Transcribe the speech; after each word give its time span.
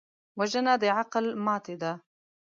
وژنه 0.39 0.73
د 0.81 0.83
عقل 0.99 1.25
ماتې 1.45 1.75
ده 1.81 1.91